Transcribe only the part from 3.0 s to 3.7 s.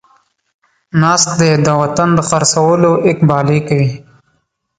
اقبالې